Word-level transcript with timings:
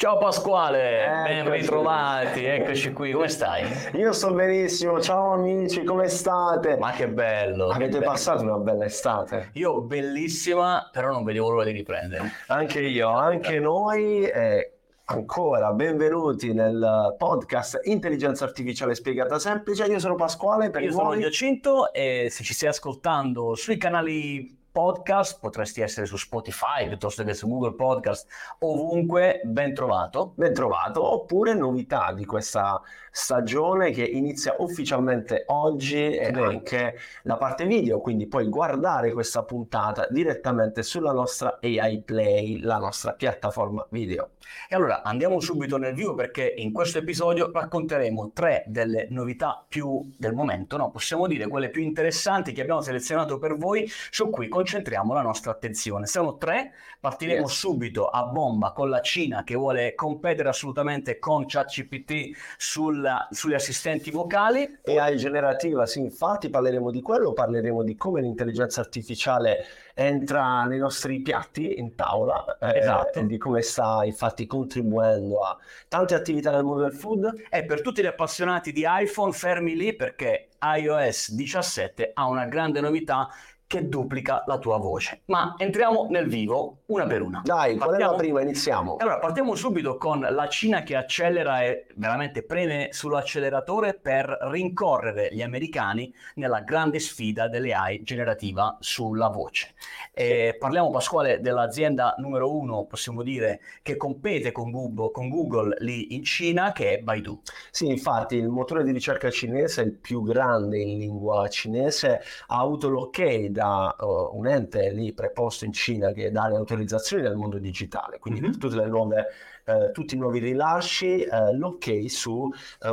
Ciao 0.00 0.16
Pasquale, 0.16 1.02
Eccoci. 1.06 1.22
ben 1.24 1.50
ritrovati, 1.50 2.44
eccoci 2.44 2.92
qui, 2.92 3.10
come 3.10 3.26
stai? 3.26 3.64
Io 3.94 4.12
sto 4.12 4.32
benissimo, 4.32 5.00
ciao 5.00 5.32
amici, 5.32 5.82
come 5.82 6.06
state? 6.06 6.76
Ma 6.76 6.92
che 6.92 7.08
bello! 7.08 7.66
che 7.66 7.74
Avete 7.74 7.98
bello. 7.98 8.04
passato 8.12 8.44
una 8.44 8.58
bella 8.58 8.84
estate? 8.84 9.50
Io 9.54 9.80
bellissima, 9.80 10.88
però 10.92 11.10
non 11.10 11.24
vedevo 11.24 11.50
l'ora 11.50 11.64
di 11.64 11.72
riprendere. 11.72 12.30
Anche 12.46 12.78
io, 12.80 13.08
anche 13.08 13.58
noi. 13.58 14.22
E 14.22 14.74
ancora 15.06 15.72
benvenuti 15.72 16.52
nel 16.52 17.16
podcast 17.18 17.80
Intelligenza 17.82 18.44
Artificiale 18.44 18.94
Spiegata 18.94 19.40
Semplice. 19.40 19.84
Io 19.86 19.98
sono 19.98 20.14
Pasquale, 20.14 20.70
per 20.70 20.82
Io 20.82 20.92
sono 20.92 21.06
voi. 21.08 21.22
Giacinto 21.22 21.92
e 21.92 22.28
se 22.30 22.44
ci 22.44 22.54
stai 22.54 22.68
ascoltando 22.68 23.56
sui 23.56 23.76
canali 23.76 24.57
podcast, 24.78 25.40
potresti 25.40 25.80
essere 25.80 26.06
su 26.06 26.16
Spotify 26.16 26.86
piuttosto 26.86 27.24
che 27.24 27.34
su 27.34 27.48
Google 27.48 27.74
Podcast, 27.74 28.28
ovunque, 28.60 29.40
ben 29.42 29.74
trovato. 29.74 30.34
Ben 30.36 30.54
trovato, 30.54 31.02
oppure 31.02 31.52
novità 31.52 32.12
di 32.12 32.24
questa 32.24 32.80
stagione 33.10 33.90
che 33.90 34.04
inizia 34.04 34.54
ufficialmente 34.58 35.42
oggi 35.48 36.14
e 36.14 36.30
Sì. 36.32 36.40
anche 36.40 36.94
la 37.22 37.36
parte 37.36 37.66
video, 37.66 38.00
quindi 38.00 38.28
puoi 38.28 38.48
guardare 38.48 39.12
questa 39.12 39.42
puntata 39.42 40.06
direttamente 40.08 40.84
sulla 40.84 41.10
nostra 41.10 41.58
AI 41.60 42.02
Play, 42.02 42.60
la 42.60 42.78
nostra 42.78 43.14
piattaforma 43.14 43.84
video. 43.90 44.30
E 44.68 44.76
allora 44.76 45.02
andiamo 45.02 45.40
subito 45.40 45.76
nel 45.76 45.94
vivo 45.94 46.14
perché 46.14 46.54
in 46.56 46.72
questo 46.72 46.98
episodio 46.98 47.50
racconteremo 47.52 48.30
tre 48.32 48.62
delle 48.66 49.08
novità 49.10 49.64
più 49.66 50.08
del 50.16 50.32
momento, 50.32 50.76
no? 50.76 50.90
possiamo 50.90 51.26
dire 51.26 51.48
quelle 51.48 51.70
più 51.70 51.82
interessanti 51.82 52.52
che 52.52 52.62
abbiamo 52.62 52.80
selezionato 52.80 53.38
per 53.38 53.56
voi, 53.56 53.90
su 54.10 54.30
cui 54.30 54.48
concentriamo 54.68 55.14
la 55.14 55.22
nostra 55.22 55.50
attenzione. 55.52 56.06
Sono 56.06 56.36
tre, 56.36 56.72
partiremo 57.00 57.46
Yes. 57.46 57.52
subito 57.52 58.06
a 58.06 58.24
bomba 58.24 58.72
con 58.72 58.90
la 58.90 59.00
Cina 59.00 59.42
che 59.42 59.54
vuole 59.54 59.94
competere 59.94 60.50
assolutamente 60.50 61.18
con 61.18 61.46
ChatGPT 61.46 62.36
sugli 62.58 63.54
assistenti 63.54 64.10
vocali. 64.10 64.78
AI 64.84 65.16
generativa, 65.16 65.86
sì, 65.86 66.00
infatti 66.00 66.50
parleremo 66.50 66.90
di 66.90 67.00
quello, 67.00 67.32
parleremo 67.32 67.82
di 67.82 67.96
come 67.96 68.20
l'intelligenza 68.20 68.80
artificiale 68.82 69.64
entra 69.94 70.62
nei 70.64 70.78
nostri 70.78 71.20
piatti 71.22 71.78
in 71.80 71.96
tavola 71.96 72.56
eh, 72.60 72.78
Esatto. 72.78 73.18
e 73.18 73.26
di 73.26 73.36
come 73.36 73.62
sta 73.62 74.04
infatti 74.04 74.46
contribuendo 74.46 75.40
a 75.40 75.56
tante 75.88 76.14
attività 76.14 76.50
nel 76.52 76.62
mondo 76.62 76.82
del 76.82 76.92
food. 76.92 77.46
E 77.48 77.64
per 77.64 77.80
tutti 77.80 78.02
gli 78.02 78.06
appassionati 78.06 78.70
di 78.72 78.84
iPhone, 78.86 79.32
fermi 79.32 79.74
lì 79.74 79.96
perché 79.96 80.48
iOS 80.60 81.32
17 81.32 82.10
ha 82.14 82.26
una 82.28 82.44
grande 82.46 82.80
novità 82.80 83.28
che 83.68 83.86
duplica 83.86 84.42
la 84.46 84.58
tua 84.58 84.78
voce. 84.78 85.20
Ma 85.26 85.54
entriamo 85.58 86.06
nel 86.08 86.26
vivo 86.26 86.78
una 86.86 87.06
per 87.06 87.20
una. 87.20 87.42
Dai, 87.44 87.76
qual 87.76 87.88
è 87.88 87.90
Partiamo- 87.90 88.12
la 88.12 88.16
prima? 88.18 88.40
Iniziamo. 88.40 88.96
Allora, 88.98 89.18
partiamo 89.18 89.54
subito 89.54 89.98
con 89.98 90.20
la 90.20 90.48
Cina 90.48 90.82
che 90.82 90.96
accelera 90.96 91.62
e 91.62 91.86
veramente 91.96 92.42
preme 92.42 92.88
sull'acceleratore 92.92 93.92
per 93.92 94.38
rincorrere 94.50 95.28
gli 95.32 95.42
americani 95.42 96.12
nella 96.36 96.60
grande 96.62 96.98
sfida 96.98 97.46
delle 97.46 97.74
AI 97.74 98.02
generativa 98.02 98.74
sulla 98.80 99.28
voce. 99.28 99.74
E 100.14 100.56
parliamo, 100.58 100.88
Pasquale, 100.88 101.40
dell'azienda 101.40 102.14
numero 102.16 102.56
uno, 102.56 102.86
possiamo 102.86 103.22
dire, 103.22 103.60
che 103.82 103.98
compete 103.98 104.50
con 104.50 104.70
Google, 104.70 105.10
con 105.10 105.28
Google 105.28 105.76
lì 105.80 106.14
in 106.14 106.24
Cina, 106.24 106.72
che 106.72 106.94
è 106.94 106.98
Baidu. 107.02 107.42
Sì, 107.70 107.86
infatti 107.86 108.36
il 108.36 108.48
motore 108.48 108.82
di 108.82 108.92
ricerca 108.92 109.30
cinese, 109.30 109.82
il 109.82 109.92
più 109.92 110.22
grande 110.22 110.78
in 110.78 110.98
lingua 110.98 111.46
cinese, 111.48 112.22
ha 112.46 112.60
avuto 112.60 112.88
l'ok 112.88 113.56
da 113.58 113.96
eh, 114.00 114.04
un 114.32 114.46
ente 114.46 114.90
lì 114.92 115.12
preposto 115.12 115.64
in 115.64 115.72
Cina 115.72 116.12
che 116.12 116.30
dà 116.30 116.46
le 116.48 116.56
autorizzazioni 116.56 117.22
nel 117.24 117.34
mondo 117.36 117.58
digitale, 117.58 118.18
quindi 118.20 118.40
Mhm. 118.40 118.50
per 118.50 118.56
tutte 118.58 118.76
le 118.76 118.86
nuove, 118.86 119.26
eh, 119.64 119.90
tutti 119.92 120.14
i 120.14 120.18
nuovi 120.18 120.38
rilasci, 120.38 121.22
eh, 121.22 121.52
l'ok 121.54 122.04
su 122.08 122.48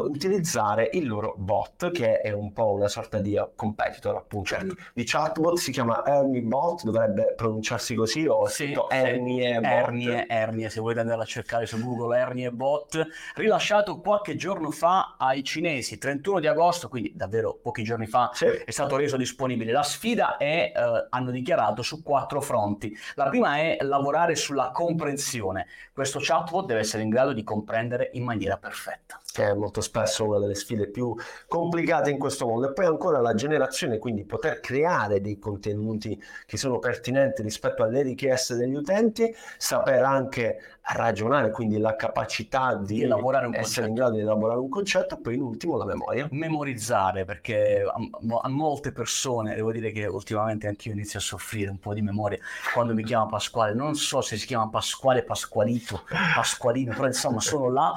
utilizzare 0.10 0.90
il 0.94 1.08
loro 1.08 1.36
bot, 1.38 1.92
che 1.92 2.20
è 2.22 2.32
un 2.32 2.52
po' 2.54 2.72
una 2.74 2.88
sorta 2.88 3.20
di 3.20 3.40
competitor 3.56 4.16
appunto 4.16 4.50
Certo. 4.50 4.66
di, 4.74 4.76
di 4.94 5.04
chatbot, 5.06 5.58
si 5.58 5.72
chiama 5.72 6.04
Ernie 6.06 6.42
Bot, 6.42 6.84
dovrebbe 6.84 7.34
pronunciarsi 7.36 7.96
così, 7.96 8.26
o 8.28 8.48
Sì, 8.48 8.74
sì. 8.74 8.80
Ernie 8.90 9.56
Bot. 9.60 9.66
Ernie, 9.66 10.26
Ernie, 10.28 10.70
se 10.70 10.80
volete 10.80 11.00
andare 11.02 11.22
a 11.22 11.26
cercare 11.26 11.66
su 11.66 11.80
Google 11.84 12.18
Ernie 12.18 12.52
Bot, 12.52 13.06
rilasciato 13.36 14.00
qualche 14.00 14.36
giorno 14.36 14.72
fa 14.72 15.05
ai 15.18 15.44
cinesi, 15.44 15.98
31 15.98 16.40
di 16.40 16.48
agosto, 16.48 16.88
quindi 16.90 17.12
davvero 17.16 17.54
pochi 17.62 17.84
giorni 17.84 18.08
fa, 18.08 18.30
Sì. 18.34 18.46
è 18.46 18.72
stato 18.72 18.96
reso 18.96 19.18
disponibile. 19.18 19.72
La 19.72 19.84
sfida 19.84 20.38
è, 20.38 20.72
eh, 20.76 21.08
hanno 21.10 21.32
dichiarato, 21.32 21.82
su 21.82 22.02
quattro 22.04 22.42
fronti. 22.42 22.96
La 23.16 23.30
prima 23.30 23.58
è 23.58 23.78
lavorare 23.82 24.36
sulla 24.36 24.72
comprensione. 24.72 25.68
Questo 25.94 26.20
chatbot 26.22 26.66
deve 26.66 26.80
essere 26.82 27.04
in 27.04 27.10
grado 27.10 27.34
di 27.34 27.44
comprendere 27.44 28.10
in 28.14 28.24
maniera 28.24 28.58
perfetta. 28.58 29.20
Che 29.36 29.50
è 29.50 29.54
molto 29.54 29.82
spesso 29.82 30.26
una 30.26 30.40
delle 30.40 30.56
sfide 30.56 30.88
più 30.90 31.14
complicate 31.48 32.10
in 32.10 32.18
questo 32.18 32.48
mondo. 32.48 32.70
E 32.70 32.74
poi 32.74 32.86
ancora 32.86 33.20
la 33.20 33.34
generazione, 33.34 33.98
quindi 34.00 34.24
poter 34.24 34.60
creare 34.62 35.20
dei 35.20 35.38
contenuti 35.38 36.22
che 36.46 36.56
sono 36.58 36.80
pertinenti 36.80 37.42
rispetto 37.42 37.84
alle 37.84 38.02
richieste 38.02 38.56
degli 38.56 38.76
utenti, 38.76 39.34
saper 39.58 40.04
anche 40.04 40.60
ragionare, 40.96 41.52
quindi 41.52 41.78
la 41.80 41.96
capacità 41.96 42.76
di, 42.76 43.04
Di 43.04 43.04
elaborare 43.04 43.48
un 43.48 43.54
essere 43.54 43.88
concetto. 43.88 43.88
in 43.88 43.94
grado 43.94 44.14
di 44.16 44.22
elaborare 44.22 44.60
un 44.60 44.70
concetto, 44.70 45.16
e 45.16 45.20
poi 45.20 45.36
in 45.36 45.42
ultimo 45.42 45.76
la 45.78 45.86
memoria. 45.86 46.32
memorizzare 46.32 47.26
perché 47.26 47.82
a, 47.84 47.94
a 48.42 48.50
molte 48.50 48.92
persone 48.92 49.56
devo 49.56 49.72
dire 49.72 49.92
che 49.92 50.06
ultimamente 50.06 50.68
anch'io 50.68 50.92
inizio 50.92 51.20
a 51.20 51.22
soffrire 51.22 51.70
un 51.70 51.80
po' 51.80 51.94
di 51.94 52.02
memoria 52.02 52.40
quando 52.74 52.94
mi 52.94 53.04
chiama 53.04 53.26
Pasquale 53.28 53.74
non 53.74 53.96
so 53.96 54.22
se 54.22 54.38
si 54.38 54.46
chiama 54.46 54.68
Pasquale 54.70 55.24
Pasqualito 55.24 56.04
Pasqualino 56.36 56.94
però 56.94 57.08
insomma 57.08 57.40
sono 57.40 57.70
là 57.70 57.94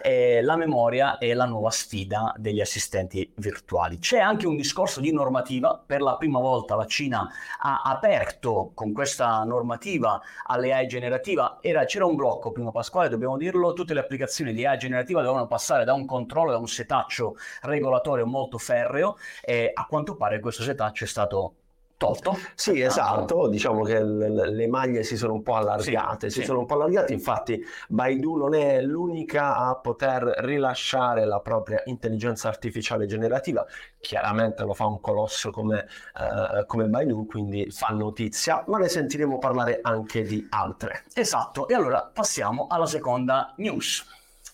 Eh, 0.00 0.40
la 0.42 0.56
memoria 0.56 0.80
è 1.18 1.34
la 1.34 1.44
nuova 1.44 1.70
sfida 1.70 2.34
degli 2.36 2.60
assistenti 2.60 3.32
virtuali. 3.36 3.98
C'è 3.98 4.18
anche 4.18 4.46
un 4.46 4.56
discorso 4.56 5.00
di 5.00 5.12
normativa. 5.12 5.82
Per 5.84 6.00
la 6.00 6.16
prima 6.16 6.40
volta 6.40 6.74
la 6.74 6.86
Cina 6.86 7.28
ha 7.60 7.82
aperto 7.84 8.72
con 8.74 8.92
questa 8.92 9.42
normativa 9.44 10.20
alle 10.46 10.72
AI 10.72 10.86
generativa. 10.86 11.58
Era, 11.60 11.84
c'era 11.84 12.06
un 12.06 12.16
blocco 12.16 12.52
prima 12.52 12.70
Pasquale 12.70 13.08
dobbiamo 13.08 13.36
dirlo. 13.36 13.72
Tutte 13.72 13.94
le 13.94 14.00
applicazioni 14.00 14.52
di 14.52 14.66
AI 14.66 14.78
generativa 14.78 15.20
dovevano 15.20 15.46
passare 15.46 15.84
da 15.84 15.94
un 15.94 16.06
controllo 16.06 16.50
da 16.50 16.58
un 16.58 16.68
setaccio 16.68 17.36
regolatorio 17.62 18.26
molto 18.26 18.58
ferreo. 18.58 19.16
E 19.42 19.70
a 19.72 19.86
quanto 19.86 20.16
pare 20.16 20.40
questo 20.40 20.62
setaccio 20.62 21.04
è 21.04 21.06
stato 21.06 21.54
tolto 22.06 22.36
Sì, 22.54 22.80
esatto, 22.80 23.48
diciamo 23.48 23.82
che 23.82 24.02
le 24.02 24.66
maglie 24.68 25.02
si 25.02 25.16
sono 25.16 25.34
un 25.34 25.42
po' 25.42 25.54
allargate, 25.54 26.28
Sì, 26.28 26.34
si 26.36 26.40
sì. 26.40 26.46
sono 26.46 26.60
un 26.60 26.66
po' 26.66 26.74
allargate, 26.74 27.12
infatti 27.12 27.62
Baidu 27.88 28.36
non 28.36 28.54
è 28.54 28.80
l'unica 28.82 29.56
a 29.56 29.74
poter 29.76 30.22
rilasciare 30.38 31.24
la 31.24 31.40
propria 31.40 31.82
intelligenza 31.86 32.48
artificiale 32.48 33.06
generativa, 33.06 33.64
chiaramente 34.00 34.62
lo 34.64 34.74
fa 34.74 34.86
un 34.86 35.00
colosso 35.00 35.50
come, 35.50 35.86
eh, 36.18 36.64
come 36.66 36.86
Baidu, 36.86 37.26
quindi 37.26 37.70
fa 37.70 37.88
notizia, 37.88 38.64
ma 38.66 38.78
ne 38.78 38.88
sentiremo 38.88 39.38
parlare 39.38 39.78
anche 39.82 40.22
di 40.22 40.46
altre. 40.50 41.04
esatto 41.14 41.68
e 41.68 41.74
allora 41.74 42.10
passiamo 42.12 42.66
alla 42.68 42.86
seconda 42.86 43.54
news 43.56 44.04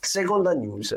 Seconda 0.00 0.53
news. 0.53 0.97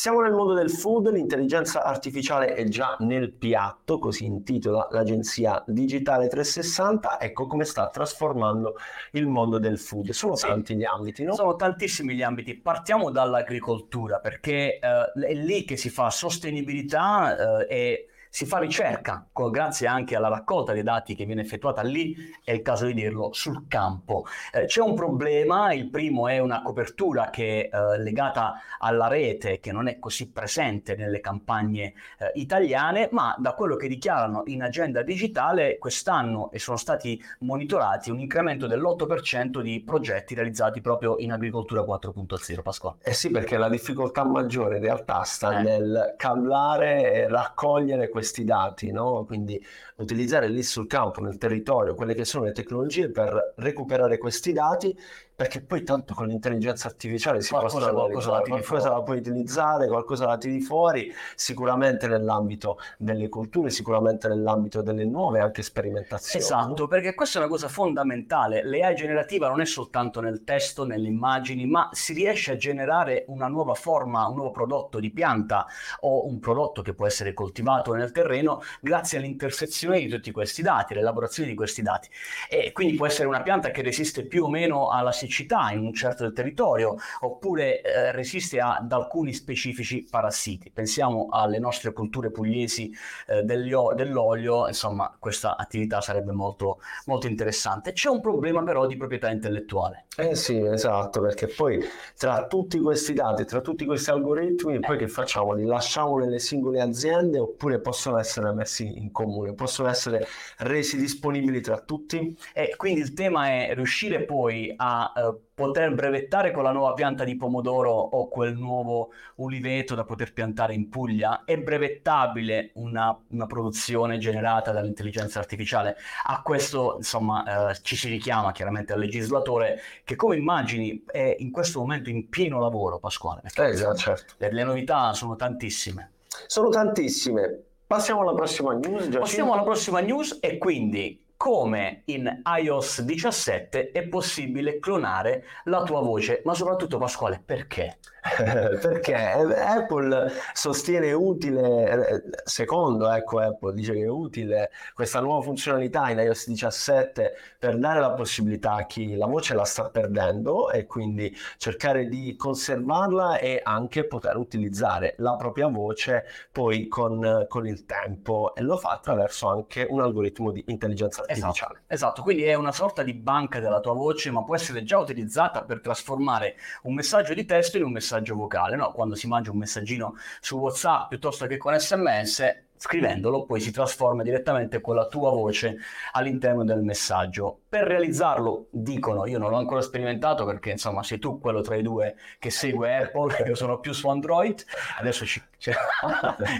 Siamo 0.00 0.22
nel 0.22 0.32
mondo 0.32 0.54
del 0.54 0.70
food, 0.70 1.10
l'intelligenza 1.10 1.82
artificiale 1.82 2.54
è 2.54 2.66
già 2.68 2.96
nel 3.00 3.34
piatto, 3.34 3.98
così 3.98 4.24
intitola 4.24 4.88
l'agenzia 4.92 5.62
Digitale 5.66 6.26
360. 6.26 7.20
Ecco 7.20 7.46
come 7.46 7.64
sta 7.64 7.90
trasformando 7.90 8.76
il 9.12 9.26
mondo 9.26 9.58
del 9.58 9.78
food. 9.78 10.08
Sono 10.12 10.36
Sì. 10.36 10.46
tanti 10.46 10.74
gli 10.74 10.84
ambiti, 10.84 11.22
no? 11.22 11.34
Sono 11.34 11.54
tantissimi 11.54 12.14
gli 12.14 12.22
ambiti. 12.22 12.56
Partiamo 12.56 13.10
dall'agricoltura 13.10 14.20
perché 14.20 14.78
eh, 14.78 15.12
è 15.26 15.34
lì 15.34 15.64
che 15.64 15.76
si 15.76 15.90
fa 15.90 16.08
sostenibilità 16.08 17.66
eh, 17.66 17.66
e 17.68 18.09
si 18.32 18.46
fa 18.46 18.58
ricerca, 18.58 19.26
co- 19.32 19.50
grazie 19.50 19.88
anche 19.88 20.14
alla 20.14 20.28
raccolta 20.28 20.72
dei 20.72 20.84
dati 20.84 21.16
che 21.16 21.24
viene 21.24 21.42
effettuata 21.42 21.82
lì, 21.82 22.14
è 22.44 22.52
il 22.52 22.62
caso 22.62 22.86
di 22.86 22.94
dirlo, 22.94 23.32
sul 23.32 23.66
campo. 23.66 24.24
Eh, 24.52 24.66
c'è 24.66 24.80
un 24.80 24.94
problema, 24.94 25.72
il 25.72 25.90
primo 25.90 26.28
è 26.28 26.38
una 26.38 26.62
copertura 26.62 27.28
che 27.28 27.68
è 27.68 27.76
eh, 27.76 27.98
legata 27.98 28.54
alla 28.78 29.08
rete, 29.08 29.58
che 29.58 29.72
non 29.72 29.88
è 29.88 29.98
così 29.98 30.30
presente 30.30 30.94
nelle 30.94 31.18
campagne 31.20 31.92
eh, 32.18 32.30
italiane, 32.34 33.08
ma 33.10 33.34
da 33.36 33.52
quello 33.54 33.74
che 33.74 33.88
dichiarano 33.88 34.42
in 34.46 34.62
agenda 34.62 35.02
digitale 35.02 35.78
quest'anno 35.78 36.52
e 36.52 36.60
sono 36.60 36.76
stati 36.76 37.20
monitorati 37.40 38.10
un 38.10 38.20
incremento 38.20 38.68
dell'8% 38.68 39.60
di 39.60 39.82
progetti 39.84 40.34
realizzati 40.34 40.80
proprio 40.80 41.16
in 41.18 41.32
agricoltura 41.32 41.82
4.0. 41.82 42.62
Pasquale. 42.62 42.98
Eh 43.02 43.12
sì, 43.12 43.30
perché 43.30 43.56
la 43.56 43.68
difficoltà 43.68 44.24
maggiore 44.24 44.76
in 44.76 44.82
realtà 44.82 45.24
sta 45.24 45.58
Eh. 45.58 45.62
nel 45.62 46.14
cablare 46.16 47.12
e 47.12 47.28
raccogliere 47.28 48.08
questi 48.08 48.19
dati, 48.44 48.90
no? 48.92 49.24
Quindi 49.24 49.62
utilizzare 49.96 50.48
lì 50.48 50.62
sul 50.62 50.86
campo, 50.86 51.20
nel 51.20 51.38
territorio, 51.38 51.94
quelle 51.94 52.14
che 52.14 52.24
sono 52.24 52.44
le 52.44 52.52
tecnologie 52.52 53.10
per 53.10 53.54
recuperare 53.56 54.18
questi 54.18 54.52
dati 54.52 54.96
perché 55.40 55.62
poi 55.62 55.82
tanto 55.84 56.12
con 56.12 56.26
l'intelligenza 56.26 56.86
artificiale 56.86 57.40
si 57.40 57.48
Qualcosa- 57.48 57.92
qualcosa 57.92 58.30
la 58.30 58.42
tiri 58.42 58.50
qualcosa 58.50 58.90
la 58.90 59.00
puoi 59.00 59.16
utilizzare, 59.16 59.86
qualcosa 59.86 60.26
la 60.26 60.36
tiri 60.36 60.60
fuori, 60.60 61.10
sicuramente 61.34 62.08
nell'ambito 62.08 62.76
delle 62.98 63.30
culture, 63.30 63.70
sicuramente 63.70 64.28
nell'ambito 64.28 64.82
delle 64.82 65.06
nuove 65.06 65.40
anche 65.40 65.62
sperimentazioni. 65.62 66.44
Esatto, 66.44 66.86
perché 66.88 67.14
questa 67.14 67.38
è 67.38 67.40
una 67.40 67.50
cosa 67.50 67.68
fondamentale. 67.68 68.62
L'AI 68.62 68.94
generativa 68.94 69.48
non 69.48 69.62
è 69.62 69.64
soltanto 69.64 70.20
nel 70.20 70.44
testo, 70.44 70.84
nelle 70.84 71.08
immagini, 71.08 71.64
ma 71.64 71.88
si 71.90 72.12
riesce 72.12 72.52
a 72.52 72.56
generare 72.56 73.24
una 73.28 73.48
nuova 73.48 73.72
forma, 73.72 74.26
un 74.26 74.34
nuovo 74.34 74.50
prodotto 74.50 75.00
di 75.00 75.10
pianta 75.10 75.66
o 76.00 76.26
un 76.26 76.38
prodotto 76.38 76.82
che 76.82 76.92
può 76.92 77.06
essere 77.06 77.32
coltivato 77.32 77.94
nel 77.94 78.12
terreno 78.12 78.60
grazie 78.82 79.16
all'intersezione 79.16 80.00
di 80.00 80.08
tutti 80.08 80.32
questi 80.32 80.60
dati, 80.60 80.92
l'elaborazione 80.92 81.48
di 81.48 81.54
questi 81.54 81.80
dati. 81.80 82.10
E 82.50 82.72
quindi 82.72 82.96
può 82.96 83.06
essere 83.06 83.26
una 83.26 83.40
pianta 83.40 83.70
che 83.70 83.80
resiste 83.80 84.26
più 84.26 84.44
o 84.44 84.50
meno 84.50 84.90
alla 84.90 85.12
siccità 85.12 85.28
in 85.72 85.84
un 85.84 85.94
certo 85.94 86.32
territorio, 86.32 86.96
oppure 87.20 87.82
eh, 87.82 88.12
resiste 88.12 88.60
ad 88.60 88.90
alcuni 88.92 89.32
specifici 89.32 90.06
parassiti. 90.08 90.70
Pensiamo 90.70 91.28
alle 91.30 91.58
nostre 91.58 91.92
culture 91.92 92.30
pugliesi 92.30 92.92
eh, 93.26 93.42
degli 93.42 93.72
o- 93.72 93.94
dell'olio, 93.94 94.66
insomma, 94.66 95.14
questa 95.18 95.56
attività 95.56 96.00
sarebbe 96.00 96.32
molto, 96.32 96.80
molto 97.06 97.26
interessante. 97.26 97.92
C'è 97.92 98.08
un 98.08 98.20
problema 98.20 98.62
però 98.62 98.86
di 98.86 98.96
proprietà 98.96 99.30
intellettuale. 99.30 100.06
Eh 100.16 100.34
sì, 100.34 100.58
esatto, 100.60 101.20
perché 101.22 101.46
poi 101.46 101.82
tra 102.16 102.46
tutti 102.46 102.78
questi 102.78 103.14
dati, 103.14 103.44
tra 103.46 103.60
tutti 103.60 103.86
questi 103.86 104.10
algoritmi, 104.10 104.80
poi 104.80 104.98
che 104.98 105.08
facciamo? 105.08 105.54
Li 105.54 105.64
lasciamo 105.64 106.18
nelle 106.18 106.38
singole 106.38 106.80
aziende 106.80 107.38
oppure 107.38 107.80
possono 107.80 108.18
essere 108.18 108.52
messi 108.52 108.98
in 108.98 109.12
comune, 109.12 109.54
possono 109.54 109.88
essere 109.88 110.26
resi 110.58 110.98
disponibili 110.98 111.60
tra 111.62 111.78
tutti? 111.78 112.36
E 112.52 112.74
quindi 112.76 113.00
il 113.00 113.14
tema 113.14 113.46
è 113.48 113.74
riuscire 113.74 114.24
poi 114.24 114.74
a 114.76 115.12
eh, 115.28 115.38
poter 115.54 115.92
brevettare 115.94 116.50
con 116.52 116.62
la 116.62 116.72
nuova 116.72 116.94
pianta 116.94 117.24
di 117.24 117.36
pomodoro 117.36 117.90
o 117.90 118.28
quel 118.28 118.56
nuovo 118.56 119.10
uliveto 119.36 119.94
da 119.94 120.04
poter 120.04 120.32
piantare 120.32 120.74
in 120.74 120.88
Puglia. 120.88 121.44
È 121.44 121.56
brevettabile 121.58 122.70
una, 122.74 123.16
una 123.30 123.46
produzione 123.46 124.18
generata 124.18 124.72
dall'intelligenza 124.72 125.38
artificiale? 125.38 125.96
A 126.26 126.42
questo, 126.42 126.94
insomma, 126.96 127.70
eh, 127.70 127.78
ci 127.82 127.96
si 127.96 128.08
richiama 128.08 128.52
chiaramente 128.52 128.92
al 128.92 129.00
legislatore 129.00 129.80
che, 130.04 130.16
come 130.16 130.36
immagini, 130.36 131.04
è 131.06 131.36
in 131.38 131.50
questo 131.50 131.80
momento 131.80 132.10
in 132.10 132.28
pieno 132.28 132.58
lavoro, 132.58 132.98
Pasquale. 132.98 133.42
perché, 133.42 133.68
Eh 133.68 133.74
già, 133.74 133.94
certo. 133.94 134.34
le, 134.38 134.52
le 134.52 134.64
novità 134.64 135.12
sono 135.12 135.36
tantissime. 135.36 136.12
Sono 136.46 136.68
tantissime. 136.68 137.64
Passiamo 137.86 138.20
alla 138.20 138.34
prossima 138.34 138.72
news. 138.72 138.98
Giacinto. 138.98 139.18
Passiamo 139.18 139.52
alla 139.52 139.62
prossima 139.62 140.00
news 140.00 140.38
e 140.40 140.58
quindi 140.58 141.22
come 141.40 142.02
in 142.04 142.42
iOS 142.44 143.00
17 143.00 143.92
è 143.92 144.06
possibile 144.08 144.78
clonare 144.78 145.44
la 145.64 145.84
tua 145.84 146.02
voce, 146.02 146.42
ma 146.44 146.52
soprattutto 146.52 146.98
Pasquale, 146.98 147.40
perché? 147.42 147.96
Perché 148.80 149.14
Apple 149.14 150.30
sostiene 150.52 151.12
utile, 151.12 152.22
secondo 152.44 153.10
ecco, 153.10 153.38
Apple 153.38 153.72
dice 153.72 153.94
che 153.94 154.02
è 154.02 154.08
utile 154.08 154.70
questa 154.92 155.20
nuova 155.20 155.40
funzionalità 155.40 156.10
in 156.10 156.18
iOS 156.18 156.48
17 156.48 157.32
per 157.58 157.78
dare 157.78 158.00
la 158.00 158.12
possibilità 158.12 158.74
a 158.74 158.84
chi 158.84 159.16
la 159.16 159.24
voce 159.24 159.54
la 159.54 159.64
sta 159.64 159.88
perdendo 159.88 160.70
e 160.70 160.84
quindi 160.84 161.34
cercare 161.56 162.08
di 162.08 162.36
conservarla 162.36 163.38
e 163.38 163.60
anche 163.64 164.04
poter 164.04 164.36
utilizzare 164.36 165.14
la 165.16 165.36
propria 165.36 165.68
voce 165.68 166.24
poi 166.52 166.88
con, 166.88 167.46
con 167.48 167.66
il 167.66 167.86
tempo 167.86 168.54
e 168.54 168.60
lo 168.60 168.76
fa 168.76 168.90
attraverso 168.90 169.48
anche 169.48 169.86
un 169.88 170.02
algoritmo 170.02 170.50
di 170.50 170.62
intelligenza 170.66 171.24
artificiale. 171.30 171.82
Esatto, 171.86 172.22
quindi 172.22 172.42
è 172.44 172.54
una 172.54 172.72
sorta 172.72 173.02
di 173.02 173.14
banca 173.14 173.60
della 173.60 173.80
tua 173.80 173.92
voce, 173.92 174.30
ma 174.30 174.42
può 174.42 174.54
essere 174.54 174.82
già 174.82 174.98
utilizzata 174.98 175.64
per 175.64 175.80
trasformare 175.80 176.56
un 176.82 176.94
messaggio 176.94 177.34
di 177.34 177.44
testo 177.44 177.76
in 177.76 177.84
un 177.84 177.92
messaggio 177.92 178.34
vocale, 178.34 178.76
no? 178.76 178.92
Quando 178.92 179.14
si 179.14 179.26
mangia 179.26 179.50
un 179.50 179.58
messaggino 179.58 180.16
su 180.40 180.58
WhatsApp 180.58 181.08
piuttosto 181.08 181.46
che 181.46 181.56
con 181.56 181.78
SMS, 181.78 182.68
scrivendolo 182.82 183.44
poi 183.44 183.60
si 183.60 183.70
trasforma 183.70 184.22
direttamente 184.22 184.80
con 184.80 184.94
la 184.94 185.06
tua 185.06 185.30
voce 185.30 185.76
all'interno 186.12 186.64
del 186.64 186.82
messaggio. 186.82 187.60
Per 187.68 187.84
realizzarlo, 187.86 188.68
dicono, 188.70 189.26
io 189.26 189.38
non 189.38 189.50
l'ho 189.50 189.56
ancora 189.58 189.82
sperimentato 189.82 190.44
perché 190.46 190.70
insomma 190.70 191.02
sei 191.02 191.18
tu 191.18 191.38
quello 191.38 191.60
tra 191.60 191.76
i 191.76 191.82
due 191.82 192.16
che 192.38 192.48
segue 192.50 192.96
Apple, 192.96 193.36
io 193.46 193.54
sono 193.54 193.78
più 193.80 193.92
su 193.92 194.08
Android, 194.08 194.64
adesso 194.98 195.26
ci, 195.26 195.40
ci, 195.58 195.70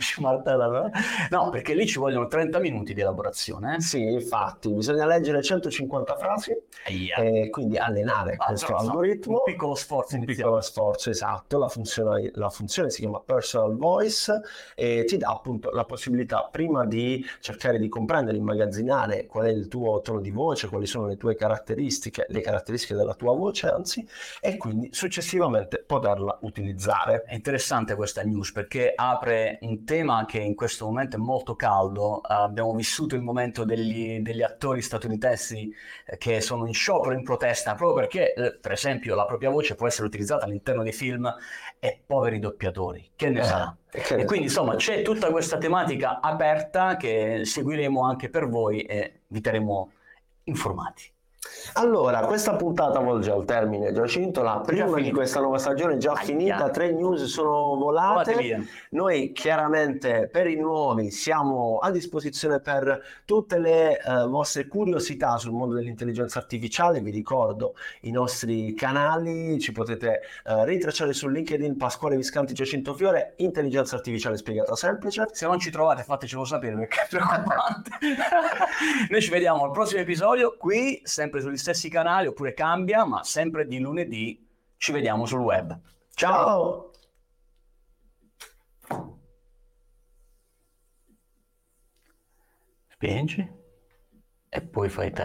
ci 0.00 0.20
martella, 0.20 0.67
no? 0.67 0.90
No, 1.31 1.49
perché 1.49 1.72
lì 1.75 1.87
ci 1.87 1.99
vogliono 1.99 2.26
30 2.26 2.58
minuti 2.58 2.93
di 2.94 3.00
elaborazione. 3.00 3.76
eh? 3.76 3.81
Sì, 3.81 4.02
infatti, 4.02 4.70
bisogna 4.72 5.06
leggere 5.06 5.43
150 5.43 6.17
frasi 6.17 6.52
Aia. 6.87 7.17
e 7.17 7.49
quindi 7.50 7.78
allenare 7.78 8.34
Ah, 8.38 8.46
questo 8.46 8.70
insomma, 8.72 8.90
algoritmo. 8.93 9.37
Un 9.38 9.43
piccolo 9.44 9.75
sforzo 9.75 10.17
Un 10.17 10.22
iniziale. 10.22 10.43
piccolo 10.50 10.61
sforzo, 10.61 11.11
esatto. 11.11 11.58
La 11.58 11.69
funzione, 11.69 12.31
la 12.34 12.50
funzione 12.50 12.90
si 12.90 13.00
chiama 13.00 13.20
Personal 13.20 13.76
Voice 13.76 14.40
e 14.75 15.05
ti 15.06 15.17
dà 15.17 15.31
appunto 15.31 15.70
la 15.70 15.84
possibilità 15.84 16.08
prima 16.51 16.85
di 16.87 17.25
cercare 17.41 17.79
di 17.79 17.89
comprendere, 17.89 18.37
immagazzinare 18.37 19.27
qual 19.27 19.47
è 19.47 19.51
il 19.51 19.69
tuo 19.69 20.01
tono 20.01 20.21
di 20.21 20.31
voce, 20.31 20.69
quali 20.69 20.87
sono 20.87 21.07
le 21.07 21.17
tue 21.17 21.35
caratteristiche, 21.35 22.27
le 22.29 22.41
caratteristiche 22.41 22.95
della 22.95 23.15
tua 23.15 23.35
voce, 23.35 23.69
anzi, 23.69 24.07
e 24.41 24.57
quindi 24.57 24.89
successivamente 24.93 25.83
poterla 25.87 26.39
utilizzare. 26.43 27.23
È 27.23 27.35
interessante 27.35 27.95
questa 27.95 28.23
news 28.23 28.53
perché 28.53 28.93
apre 28.95 29.59
un 29.62 29.85
tema 29.85 30.25
che 30.27 30.39
in 30.39 30.55
questo 30.55 30.87
momento 30.87 31.17
è 31.17 31.19
molto 31.19 31.55
caldo. 31.55 32.21
Abbiamo 32.21 32.75
vissuto 32.75 33.15
il 33.15 33.23
momento 33.23 33.65
degli, 33.65 34.21
degli 34.21 34.43
attori 34.43 34.83
statunitensi 34.83 35.73
eh, 36.06 36.17
che 36.19 36.41
sono 36.41 36.67
in 36.67 36.75
sciopero, 36.75 37.15
in 37.15 37.23
protesta, 37.23 37.75
proprio 37.75 37.97
perché, 38.06 38.33
eh, 38.35 38.59
per 38.59 38.73
esempio, 38.73 39.15
la 39.15 39.25
propria 39.27 39.51
voce 39.51 39.75
può 39.75 39.87
essere 39.87 40.06
utilizzata 40.06 40.45
all'interno 40.45 40.83
dei 40.83 40.93
film 40.93 41.33
e 41.79 42.03
poveri 42.06 42.39
doppiatori. 42.39 43.13
Che 43.17 43.29
ne 43.31 43.41
Eh, 43.41 43.45
sarà? 43.45 43.75
E 43.93 44.25
quindi, 44.25 44.47
insomma, 44.47 44.77
c'è 44.77 45.03
tutta 45.03 45.31
questa 45.31 45.59
tematica 45.59 46.21
aperta 46.21 46.97
che 46.97 47.43
seguiremo 47.45 48.03
anche 48.03 48.29
per 48.31 48.49
voi 48.49 48.83
e 48.83 49.23
vi 49.27 49.41
terremo 49.41 49.93
informati. 50.45 51.13
Allora, 51.75 52.21
questa 52.27 52.55
puntata 52.57 52.99
volge 52.99 53.31
al 53.31 53.47
termine, 53.47 53.93
Giacinto. 53.93 54.43
La 54.43 54.61
prima 54.65 55.01
di 55.01 55.11
questa 55.11 55.41
nuova 55.41 55.57
stagione 55.57 55.95
è 55.95 55.97
già 55.97 56.13
Aia. 56.13 56.21
finita, 56.21 56.69
tre 56.69 56.93
news 56.93 57.25
sono 57.25 57.77
volate. 57.77 58.67
Noi 58.91 59.33
chiaramente 59.33 60.29
per 60.31 60.47
i 60.49 60.57
nuovi 60.57 61.11
siamo 61.11 61.79
a 61.79 61.91
disposizione 61.91 62.61
per 62.61 63.23
tutte 63.25 63.59
le 63.59 63.99
eh, 63.99 64.27
vostre 64.27 64.67
curiosità 64.67 65.39
sul 65.39 65.53
mondo 65.53 65.77
dell'intelligenza 65.77 66.39
artificiale. 66.39 67.01
Vi 67.01 67.11
ricordo 67.11 67.75
i 68.03 68.11
nostri 68.11 68.75
canali, 68.75 69.59
ci 69.61 69.73
potete 69.73 70.21
eh, 70.45 70.65
ritracciare 70.67 71.15
su 71.15 71.29
LinkedIn 71.29 71.77
Pasquale 71.77 72.17
Viscanti 72.17 72.53
Giacinto 72.53 72.93
Fiore, 72.93 73.35
intelligenza 73.37 73.97
artificiale 73.97 74.37
spiegata 74.37 74.75
semplice. 74.77 75.27
Se 75.33 75.47
non 75.47 75.59
ci 75.59 75.71
trovate, 75.71 76.03
fatecelo 76.03 76.45
sapere 76.45 76.75
perché 76.77 77.03
è 77.03 77.07
preoccupante. 77.09 77.91
Noi 79.09 79.23
ci 79.23 79.31
vediamo 79.31 79.65
al 79.65 79.71
prossimo 79.71 80.01
episodio 80.01 80.57
qui, 80.59 81.01
sempre 81.31 81.41
sugli 81.41 81.56
stessi 81.56 81.88
canali, 81.88 82.27
oppure 82.27 82.53
cambia, 82.53 83.05
ma 83.05 83.23
sempre 83.23 83.67
di 83.67 83.79
lunedì. 83.79 84.44
Ci 84.77 84.91
vediamo 84.93 85.25
sul 85.27 85.41
web. 85.41 85.79
Ciao! 86.12 86.35
Ciao. 86.35 86.91
Spingi 92.89 93.49
e 94.49 94.60
poi 94.60 94.89
fai 94.89 95.10
te. 95.13 95.19